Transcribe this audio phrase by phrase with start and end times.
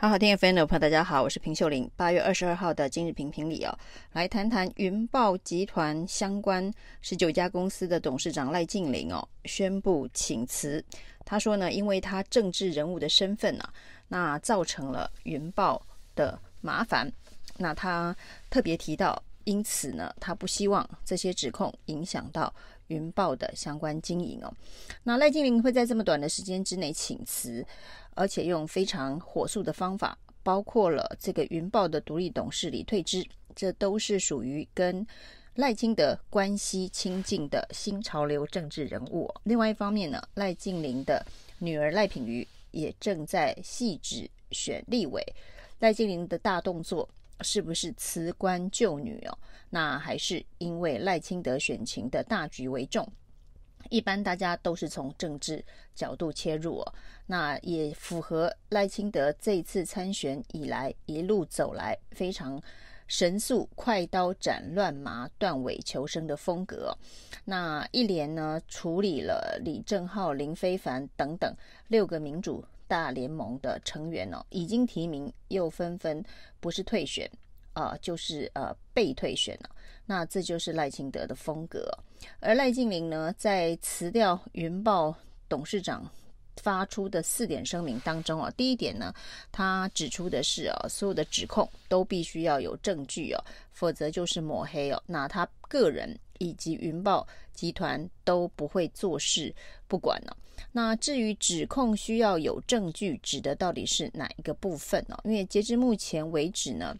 [0.00, 1.90] 好好听 FM 的朋友，大家好，我是平秀玲。
[1.94, 3.78] 八月二十二号的今日评评里哦，
[4.14, 10.82] 来谈谈云豹集团相关十九家公司的董事长赖静玲哦，宣布请辞。
[11.26, 13.74] 他说呢，因为他政治人物的身份啊，
[14.08, 15.82] 那造成了云豹
[16.16, 17.06] 的麻烦。
[17.58, 18.16] 那他
[18.48, 22.50] 特别提到，因此呢，他不希望这些指控影响到
[22.90, 24.54] 云豹的相关经营哦。
[25.02, 27.66] 那赖劲凌会在这么短的时间之内请辞。
[28.16, 35.06] 而且用非常火速的方法，包括了这个云豹的独立董事李退之，这都是属于跟
[35.54, 39.32] 赖清德关系亲近的新潮流政治人物。
[39.44, 41.24] 另外一方面呢，赖劲凌的
[41.60, 45.24] 女儿赖品妤也正在细致选立委。
[45.78, 47.08] 赖劲凌的大动作
[47.42, 49.38] 是不是辞官救女哦？
[49.70, 53.10] 那还是因为赖清德选情的大局为重？
[53.88, 55.64] 一般大家都是从政治
[55.94, 56.94] 角度切入哦，
[57.26, 62.60] 那也符合赖清德这次参选以来一路走来非常
[63.08, 66.94] 神速、快刀斩乱麻、断尾求生的风格。
[67.44, 71.52] 那一连呢处理了李正皓、林非凡等等
[71.88, 76.20] 六个民主大联盟的成员哦，已经提名又纷纷
[76.58, 77.30] 不是退选
[77.72, 79.70] 啊、就是呃被退选了。
[80.04, 81.88] 那这就是赖清德的风格，
[82.40, 85.14] 而赖静玲呢，在辞掉云豹
[85.48, 86.04] 董事长
[86.62, 89.12] 发出的四点声明当中啊，第一点呢，
[89.50, 95.02] 他指出的是啊，所有的指控都必须要有证据哦，否则就是抹黑哦。
[95.06, 99.54] 那他个人以及云豹集团都不会坐视
[99.88, 100.36] 不管了。
[100.72, 105.18] 那至于指控需要有证据，指的到底是哪一个部分呢？
[105.24, 106.94] 因为截至目前为止呢。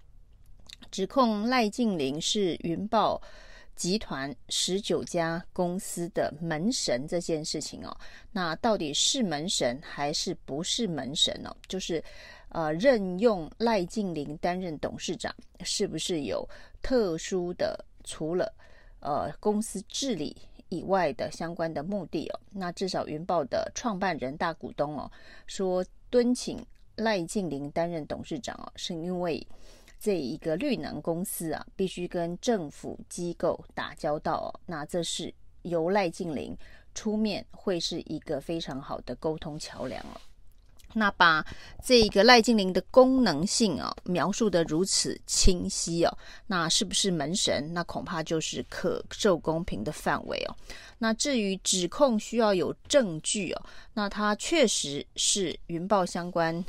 [0.90, 3.20] 指控赖静玲是云豹
[3.80, 7.96] 集团十九家公司的门神这件事情哦，
[8.30, 11.56] 那到底是门神还是不是门神呢？
[11.66, 12.04] 就是
[12.50, 16.46] 呃，任用赖静玲担任董事长，是不是有
[16.82, 18.52] 特殊的除了
[19.00, 20.36] 呃公司治理
[20.68, 22.40] 以外的相关的目的哦？
[22.50, 25.10] 那至少云豹的创办人大股东哦
[25.46, 26.62] 说敦请
[26.96, 29.46] 赖静玲担任董事长哦，是因为。
[30.00, 34.48] 这一个绿能公司啊，必须跟政府机构打交道哦。
[34.64, 36.56] 那这是由赖静玲
[36.94, 40.20] 出面，会是一个非常好的沟通桥梁哦。
[40.92, 41.46] 那把
[41.84, 46.18] 这个赖静玲的功能性啊描述得如此清晰哦，
[46.48, 47.70] 那是不是门神？
[47.72, 50.56] 那恐怕就是可受公平的范围哦。
[50.98, 53.62] 那至于指控需要有证据哦，
[53.94, 56.60] 那他确实是云豹相关。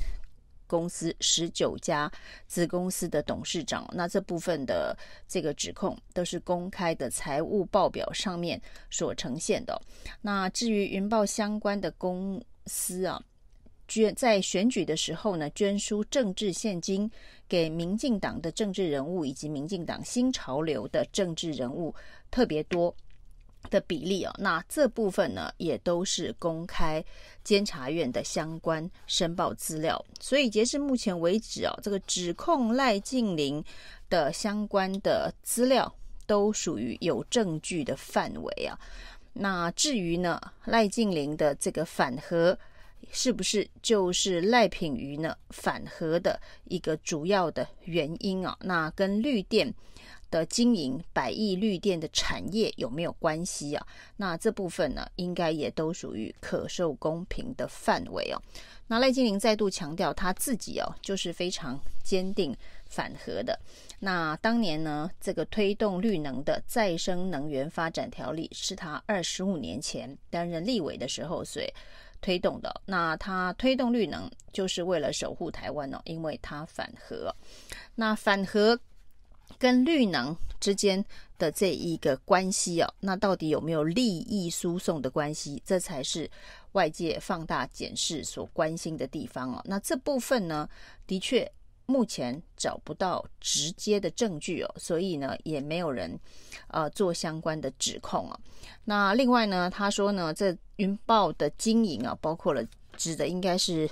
[0.71, 2.09] 公司十九家
[2.47, 9.77] 子公司的董事长，那这部分的这个指控都是公开的财务报表上面所呈现的。
[10.21, 13.21] 那至于云豹相关的公司啊，
[13.85, 17.11] 捐在选举的时候呢，捐输政治献金
[17.49, 21.93] 给民进党的政治人物以及民进党新潮流的政治人物
[22.29, 22.95] 特别多。
[23.69, 27.03] 的比例哦，那这部分呢，也都是公开
[27.43, 33.63] 监察院的相关申报资料，所以截至目前为止哦，这个指控赖静玲
[34.09, 35.93] 的相关的资料
[36.25, 38.77] 都属于有证据的范围啊。
[39.33, 42.57] 那至于呢，赖静玲的这个反核
[43.11, 48.57] 是不是就是赖品妤呢反核的一个主要的原因啊？
[48.61, 49.73] 那跟绿电。
[50.31, 53.85] 的经营百亿绿电的产业有没有关系啊？
[54.17, 58.41] 那这部分呢，应该也都属于可受公平的范围哦。
[58.87, 62.55] 那赖劲凌再度强调他自己哦，就是非常坚定
[62.89, 63.57] 反核的。
[63.99, 71.61] 那当年呢，这个推动绿能的再生能源发展条例是他二十五年前担任立委的时候所
[72.21, 72.81] 推动的。
[72.85, 77.35] 那他推动绿能就是为了守护台湾哦，因为他反核。
[77.95, 78.79] 那反核。
[79.57, 81.03] 跟绿能之间
[81.37, 85.61] 的这一个关系哦，那到底有没有利益输送的关系？
[85.65, 86.29] 这才是
[86.73, 89.61] 外界放大检视所关心的地方哦。
[89.65, 90.67] 那这部分呢，
[91.07, 91.51] 的确
[91.85, 96.19] 目前找不到直接的证据哦，所以呢，也没有人
[96.67, 98.39] 呃做相关的指控哦。
[98.85, 102.63] 那另外呢，他说呢，这云豹的经营啊，包括了
[102.95, 103.89] 指的应该是。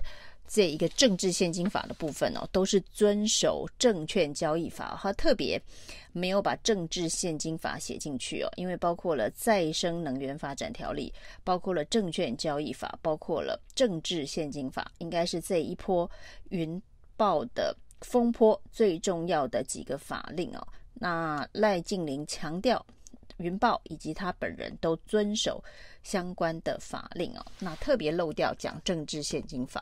[0.51, 5.61] 这一个政治现金法的部分哦，都是遵守证券交易法，他特别
[6.11, 11.13] 没有把政治现金法写进去哦，因为包括了再生能源发展条例，
[11.43, 16.09] 包括了证券交易法，包括了政治现金法，应该是这一波
[16.49, 16.81] 云
[17.15, 20.67] 豹的风波最重要的几个法令哦。
[20.95, 22.83] 那赖劲凌强调。
[23.39, 25.61] 云豹以及他本人都遵守
[26.03, 29.81] 相关的法令哦，那特别漏掉讲政治献金法，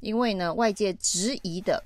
[0.00, 1.82] 因为呢，外界质疑的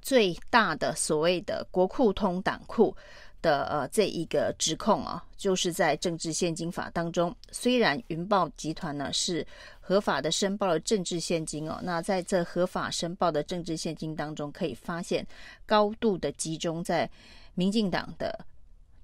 [0.00, 2.96] 最大的所谓的国库通党库
[3.42, 9.46] 的呃这一个指控啊，就是在政治献金法当中，虽然云豹集团呢是
[9.80, 15.26] 合法的申报了政治献金哦，那在这合法申报的政治献金当中，可以发现
[15.66, 17.08] 高度的集中在
[17.54, 18.44] 民进党的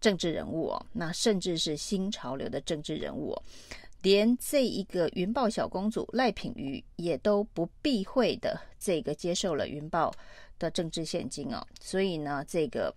[0.04, 3.42] 政治人物哦，那甚至是新潮流的政治人物哦。
[4.02, 10.12] 连这一个云豹小公主赖品妤也都不避讳的这个接受了云豹
[10.58, 12.94] 的政治献金哦，所以呢，这个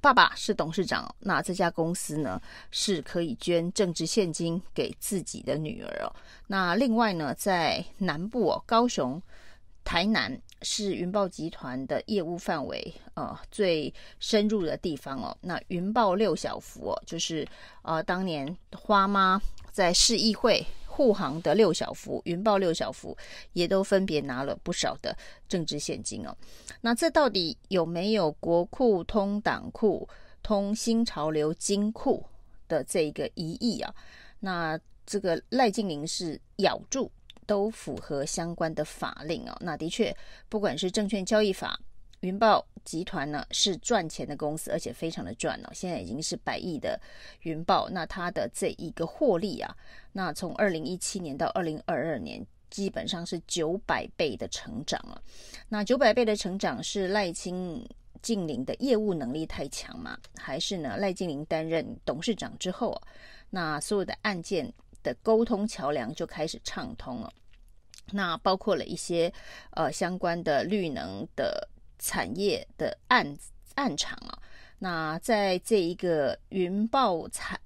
[0.00, 6.14] 爸爸是董事长，那这家公司呢是可以捐政治献金给自己的女儿哦。
[6.46, 9.20] 那另外呢，在南部哦，高雄、
[9.82, 15.36] 台南是云豹集团的业务范围呃最深入的地方哦。
[15.42, 17.46] 那云豹六小福哦，就是
[17.82, 19.40] 呃当年花妈。
[19.70, 23.18] 在市议会护航的六小福，云豹六小福
[23.54, 25.16] 也都分别拿了不少的
[25.48, 26.32] 政治现金哦。
[26.80, 30.08] 那这到底有没有国库通党库、
[30.44, 32.24] 通新潮流金库
[32.68, 33.92] 的这个疑义啊？
[34.38, 37.10] 那这个赖静玲是咬住
[37.46, 39.56] 都符合相关的法令哦。
[39.60, 40.14] 那的确，
[40.48, 41.78] 不管是证券交易法。
[42.20, 45.68] 云豹集团呢是赚钱的公司，而且非常的赚哦。
[45.74, 46.98] 现在已经是百亿的
[47.42, 49.76] 云豹，那它的这一个获利啊，
[50.10, 55.20] 那从二零一七年到二零二二年，基本上是九百倍的成长了。
[55.68, 57.86] 那九百倍的成长是赖清
[58.22, 60.18] 净零的业务能力太强吗？
[60.38, 63.02] 还是呢赖净零担任董事长之后啊，
[63.50, 64.72] 那所有的案件
[65.04, 67.32] 的沟通桥梁就开始畅通了？
[68.10, 69.32] 那包括了一些
[69.70, 71.68] 呃相关的绿能的。
[71.96, 73.38] 产业的暗
[73.76, 74.36] 暗场啊，
[74.78, 77.58] 那在这一个云豹产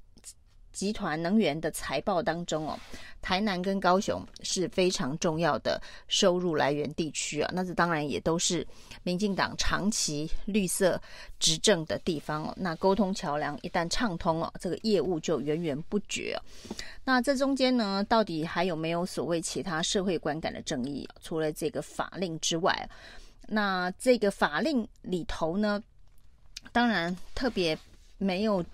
[0.78, 2.78] 集团能源的财报当中哦，
[3.20, 8.64] 台南跟高雄是非常重要的收入来源地区啊，那这当然也都是
[9.02, 11.02] 民进党长期绿色
[11.40, 12.54] 执政的地方哦。
[12.56, 16.38] 那沟通桥梁一旦畅通哦，这个业务就源源不绝哦。
[17.02, 21.08] 那这中间呢，到底还有没有所谓其他社会观感的争议？
[21.20, 22.88] 除了这个法令之外。
[23.48, 25.82] 那这个法令里头呢，
[26.70, 27.76] 当然特别
[28.18, 28.64] 没有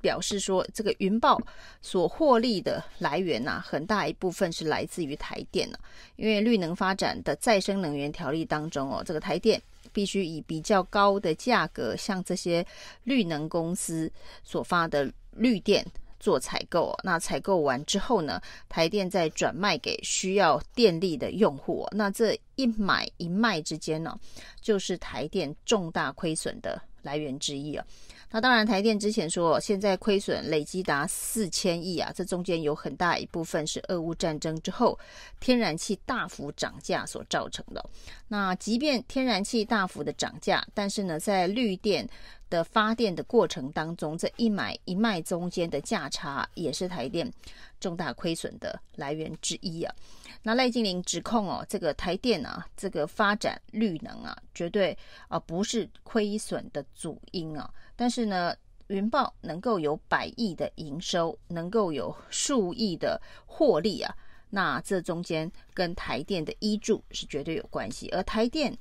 [0.00, 1.38] 表示说这个云豹
[1.82, 5.78] 所获利的来源呐、很大一部分是来自于台电呢、
[6.16, 9.60] 因为绿能发展的再生能源条例当中哦，这个台电
[9.92, 12.64] 必须以比较高的价格向这些
[13.04, 14.10] 绿能公司
[14.42, 15.86] 所发的绿电。
[16.18, 18.40] 做采购，那采购完之后呢，
[18.70, 21.86] 台电再转卖给需要电力的用户。
[21.92, 24.18] 那这一买一卖之间呢，
[24.60, 27.86] 就是台电重大亏损的来源之一啊。
[28.30, 34.98] 那当然，台电之前说现在亏损累积达四千亿啊，这中间有很大一部分是俄乌战争之后
[35.40, 37.82] 天然气大幅涨价所造成的。
[38.28, 42.06] 那即便天然气大幅的涨价，但是呢，在绿电
[42.50, 47.32] 的发电的过程当中，这一买一卖中间的价差也是台电
[47.80, 49.94] 重大亏损的来源之一啊。
[50.42, 54.96] 那赖静玲指控哦，这个台电啊，这个发展绿能啊，绝对
[55.28, 57.72] 啊不是亏损的主因啊。
[57.96, 58.54] 但是呢，
[58.88, 64.14] 云豹能够有百亿的营收，能够有数亿的获利啊，
[64.50, 68.76] 那这中间跟台电的依注是绝对有关系，而台电。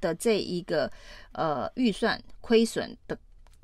[0.00, 0.90] 的这一个
[1.32, 3.16] 呃预算亏损的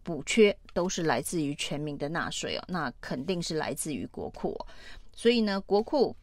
[0.04, 4.66] 补缺都是来自于全民的纳税哦，那肯定是来自于国库哦。
[5.12, 6.16] 所以呢，国库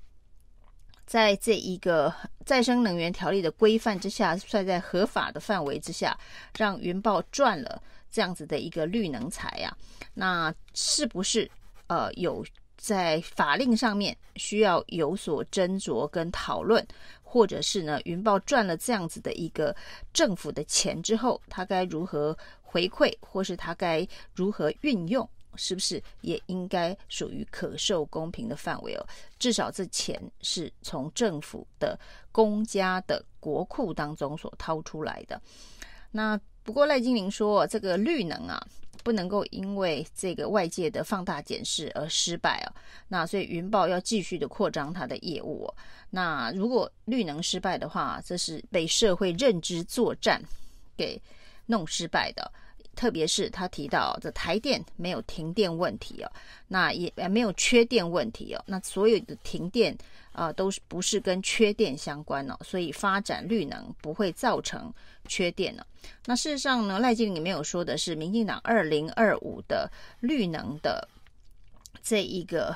[1.06, 2.12] 在这一个
[2.46, 6.18] 再生能源条例的规范之下，算在合法的范围之下，
[6.58, 9.76] 让云豹赚了这样子的一个绿能财啊，
[10.14, 11.50] 那是不是
[11.88, 12.46] 呃有
[12.78, 16.86] 在法令上面需要有所斟酌跟讨论？
[17.30, 19.76] 或者是呢，云豹赚了这样子的一个
[20.14, 29.06] 政府的钱之后，他该如何回馈，或是他该如何运用，是不是也应该属于可受公平的范围哦？
[29.38, 32.00] 至少这钱是从政府的
[32.32, 35.40] 公家的国库当中所掏出来的。
[36.12, 38.62] 那不过赖金玲说，这个绿能啊。
[39.04, 42.68] 不能够因为这个外界的放大检视而失败哦，
[43.08, 45.74] 那所以云豹要继续的扩张它的业务哦。
[46.10, 50.42] 那如果绿能失败的话，这是被社会认知作战
[50.98, 51.22] 给
[51.68, 52.52] 弄失败的。
[52.98, 56.32] 特别是他提到这台电没有停电问题哦，
[56.68, 59.96] 那也没有缺电问题哦，那所有的停电
[60.32, 64.92] 啊都是不是跟缺电相关哦，所以发展绿能不会造成
[65.28, 65.86] 缺电呢。
[66.26, 69.90] 那事实上呢，赖清德没有说的是，民进党二零二五的
[70.20, 71.08] 绿能的
[72.02, 72.76] 这一个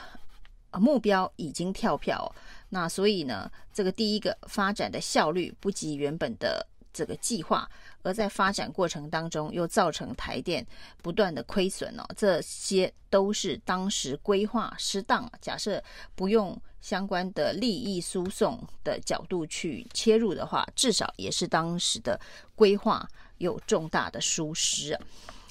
[0.73, 2.31] 目标已经跳票，
[2.69, 6.67] 那所以呢，这个第一个发展的效率不及原本的。
[6.93, 7.69] 这个计划，
[8.03, 10.65] 而在发展过程当中又造成台电
[11.01, 15.29] 不断的亏损哦，这些都是当时规划失当。
[15.41, 15.83] 假设
[16.15, 22.19] 不用相关的利益输送的角度去切入的话，至少也是当时的
[22.55, 23.07] 规划
[23.37, 24.99] 有重大的疏失，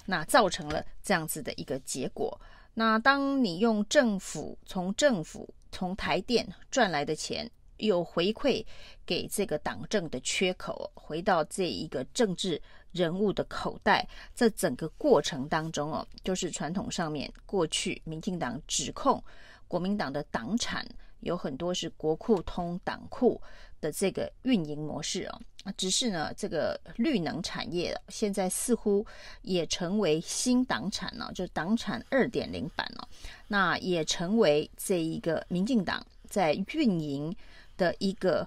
[0.07, 2.41] 那造成了这样子的一个结果。
[2.75, 8.65] 那当你用政府从政府从台电赚来的钱，又回馈
[9.05, 12.61] 给这个党政的缺口，回到这一个政治
[12.93, 19.23] 人物的口袋，这整个过程当中哦，就是传统上面过去民进党指控
[19.69, 20.85] 国民党的党产
[21.21, 23.41] 有很多是国库通党库
[23.81, 29.07] 的这个运营模式哦，只是呢，这个绿能产业现在似乎
[29.43, 33.09] 也成为新党产了，就是党产二点零版了，
[33.47, 37.35] 那也成为这一个民进党在运营。
[37.81, 38.47] 的一个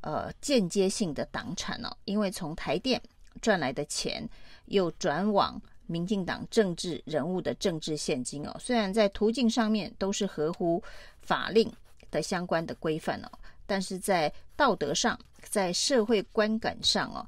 [0.00, 3.00] 呃间接性的党产哦，因为从台电
[3.40, 4.28] 赚来的钱
[4.64, 10.82] 又转往民进党政治人物的政治现金哦，虽然在途径上面都是合乎
[11.20, 11.72] 法令
[12.10, 13.30] 的相关的规范哦，
[13.66, 15.16] 但是在道德上，
[15.48, 17.24] 在社会观感上哦，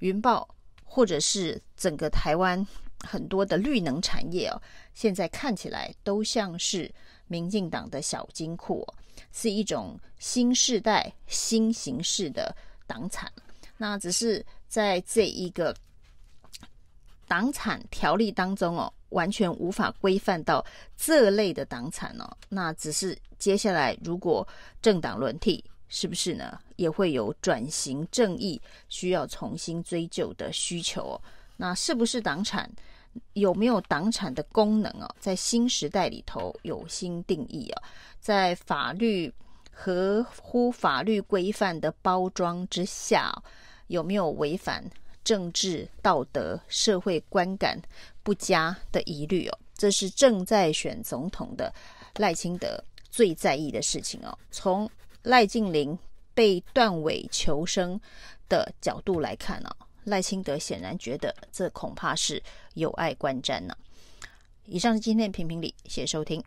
[0.00, 0.46] 云豹
[0.84, 2.66] 或者是整个台湾
[3.08, 4.60] 很多的绿能产业哦，
[4.92, 6.92] 现在看起来都像是
[7.28, 8.94] 民进党的小金库哦。
[9.32, 12.54] 是一种新世代、新形式的
[12.86, 13.30] 党产，
[13.76, 15.74] 那只是在这一个
[17.26, 20.64] 党产条例当中哦，完全无法规范到
[20.96, 22.36] 这类的党产哦。
[22.48, 24.46] 那只是接下来如果
[24.82, 26.58] 政党轮替，是不是呢？
[26.76, 31.20] 也会有转型正义需要重新追究的需求哦。
[31.56, 32.70] 那是不是党产？
[33.32, 35.08] 有没有党产的功能哦？
[35.18, 37.82] 在新时代里头有新定义哦。
[38.20, 39.32] 在法律
[39.70, 43.32] 合乎法律规范的包装之下，
[43.88, 44.84] 有没有违反
[45.24, 47.80] 政治道德、社会观感
[48.22, 49.58] 不佳的疑虑哦？
[49.74, 51.72] 这是正在选总统的
[52.16, 54.38] 赖清德最在意的事情哦。
[54.50, 54.88] 从
[55.22, 55.98] 赖净琳
[56.34, 57.98] 被断尾求生
[58.48, 59.70] 的角度来看呢，
[60.04, 62.42] 赖清德显然觉得这恐怕是
[62.74, 63.74] 有碍观瞻呢。
[64.66, 66.42] 以上是今天的评评理，谢谢收听。